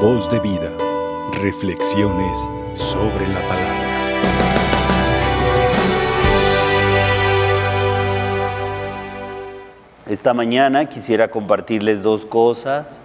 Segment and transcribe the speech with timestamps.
[0.00, 0.76] Voz de vida.
[1.40, 3.86] Reflexiones sobre la palabra.
[10.06, 13.00] Esta mañana quisiera compartirles dos cosas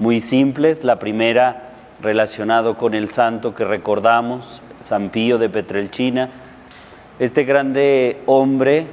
[0.00, 0.82] muy simples.
[0.82, 1.70] La primera
[2.02, 6.30] relacionado con el santo que recordamos, San Pío de Petrelchina.
[7.20, 8.88] Este grande hombre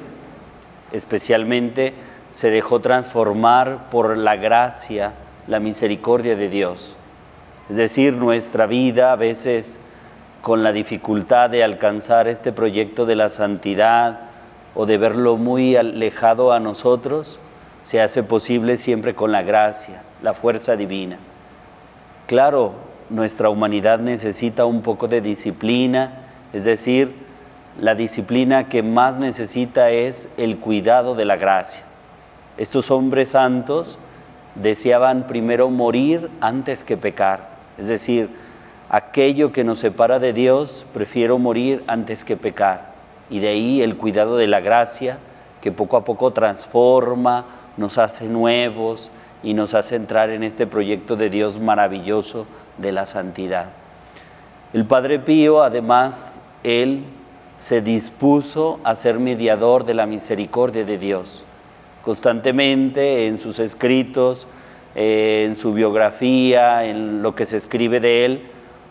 [0.91, 1.95] especialmente
[2.31, 5.13] se dejó transformar por la gracia,
[5.47, 6.95] la misericordia de Dios.
[7.70, 9.80] Es decir, nuestra vida a veces
[10.41, 14.20] con la dificultad de alcanzar este proyecto de la santidad
[14.76, 17.39] o de verlo muy alejado a nosotros,
[17.84, 21.17] se hace posible siempre con la gracia, la fuerza divina.
[22.27, 22.73] Claro,
[23.09, 26.14] nuestra humanidad necesita un poco de disciplina,
[26.52, 27.14] es decir,
[27.80, 31.84] la disciplina que más necesita es el cuidado de la gracia.
[32.58, 33.98] Estos hombres santos
[34.55, 38.30] deseaban primero morir antes que pecar, es decir,
[38.90, 42.94] aquello que nos separa de Dios, prefiero morir antes que pecar.
[43.30, 45.17] Y de ahí el cuidado de la gracia
[45.61, 47.45] que poco a poco transforma,
[47.78, 52.45] nos hace nuevos y nos hace entrar en este proyecto de Dios maravilloso
[52.78, 53.67] de la santidad.
[54.73, 57.03] El Padre Pío, además, él
[57.58, 61.45] se dispuso a ser mediador de la misericordia de Dios.
[62.03, 64.47] Constantemente en sus escritos,
[64.95, 68.41] eh, en su biografía, en lo que se escribe de él,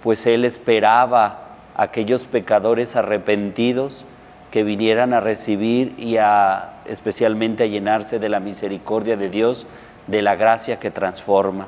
[0.02, 4.04] pues él esperaba a aquellos pecadores arrepentidos
[4.50, 9.66] que vinieran a recibir y a especialmente a llenarse de la misericordia de Dios,
[10.06, 11.66] de la gracia que transforma.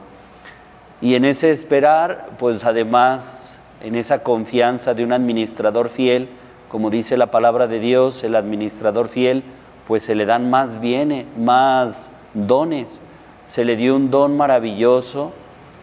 [1.00, 6.28] Y en ese esperar, pues además, en esa confianza de un administrador fiel,
[6.68, 9.44] como dice la palabra de Dios, el administrador fiel,
[9.86, 13.00] pues se le dan más bienes, más dones.
[13.46, 15.32] Se le dio un don maravilloso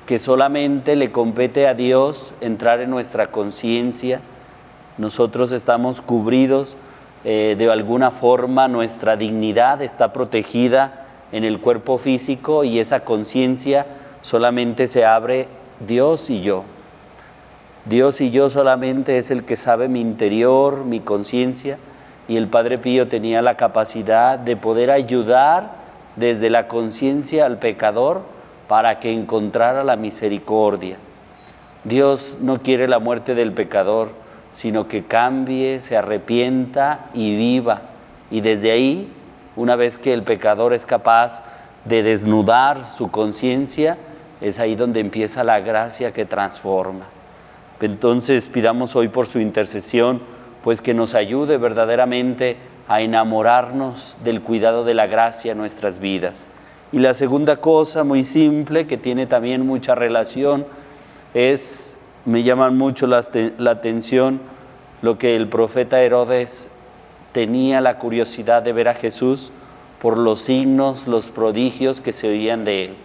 [0.06, 4.20] que solamente le compete a Dios entrar en nuestra conciencia.
[4.98, 6.76] Nosotros estamos cubridos
[7.24, 13.86] eh, de alguna forma, nuestra dignidad está protegida en el cuerpo físico y esa conciencia
[14.22, 15.48] solamente se abre
[15.88, 16.64] Dios y yo.
[17.86, 21.78] Dios y yo solamente es el que sabe mi interior, mi conciencia,
[22.28, 25.81] y el Padre Pío tenía la capacidad de poder ayudar
[26.16, 28.22] desde la conciencia al pecador
[28.68, 30.98] para que encontrara la misericordia.
[31.84, 34.10] Dios no quiere la muerte del pecador,
[34.54, 37.82] sino que cambie, se arrepienta y viva.
[38.30, 39.12] Y desde ahí,
[39.56, 41.44] una vez que el pecador es capaz
[41.86, 43.98] de desnudar su conciencia,
[44.40, 47.06] es ahí donde empieza la gracia que transforma.
[47.80, 50.22] Entonces pidamos hoy por su intercesión,
[50.64, 56.48] pues que nos ayude verdaderamente a enamorarnos del cuidado de la gracia en nuestras vidas.
[56.92, 60.66] Y la segunda cosa muy simple, que tiene también mucha relación,
[61.34, 63.24] es, me llaman mucho la,
[63.58, 64.42] la atención,
[65.02, 66.70] lo que el profeta Herodes
[67.32, 69.52] tenía la curiosidad de ver a Jesús
[70.02, 72.96] por los signos, los prodigios que se oían de él.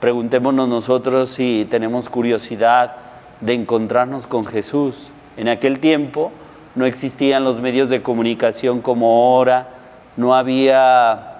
[0.00, 2.96] Preguntémonos nosotros si tenemos curiosidad
[3.40, 5.10] de encontrarnos con Jesús.
[5.36, 6.32] En aquel tiempo
[6.74, 9.68] no existían los medios de comunicación como ahora,
[10.16, 11.38] no había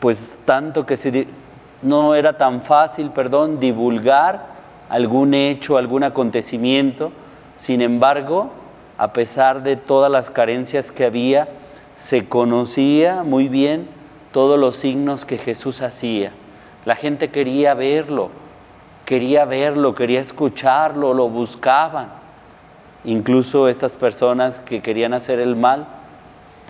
[0.00, 1.26] pues tanto que se
[1.82, 4.46] no era tan fácil, perdón, divulgar
[4.88, 7.12] algún hecho, algún acontecimiento.
[7.56, 8.50] Sin embargo,
[8.96, 11.48] a pesar de todas las carencias que había,
[11.96, 13.88] se conocía muy bien
[14.32, 16.32] todos los signos que Jesús hacía.
[16.84, 18.30] La gente quería verlo,
[19.04, 22.17] quería verlo, quería escucharlo, lo buscaban.
[23.04, 25.86] Incluso estas personas que querían hacer el mal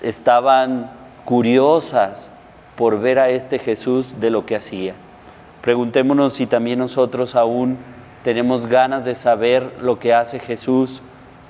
[0.03, 0.91] estaban
[1.25, 2.31] curiosas
[2.77, 4.95] por ver a este Jesús de lo que hacía.
[5.63, 7.77] Preguntémonos si también nosotros aún
[8.23, 11.03] tenemos ganas de saber lo que hace Jesús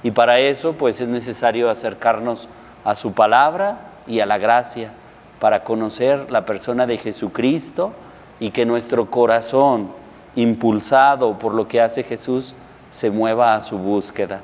[0.02, 2.48] y para eso pues es necesario acercarnos
[2.84, 4.92] a su palabra y a la gracia
[5.40, 7.92] para conocer la persona de Jesucristo
[8.40, 9.90] y que nuestro corazón,
[10.36, 12.54] impulsado por lo que hace Jesús,
[12.90, 14.40] se mueva a su búsqueda.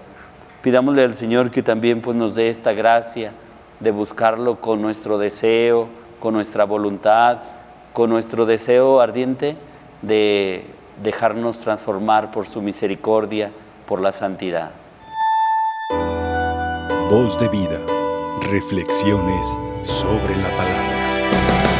[0.64, 3.32] Pidámosle al Señor que también pues, nos dé esta gracia
[3.80, 5.88] de buscarlo con nuestro deseo,
[6.20, 7.40] con nuestra voluntad,
[7.92, 9.58] con nuestro deseo ardiente
[10.00, 10.64] de
[11.02, 13.50] dejarnos transformar por su misericordia,
[13.86, 14.70] por la santidad.
[17.10, 17.84] Voz de vida,
[18.50, 21.73] reflexiones sobre la palabra.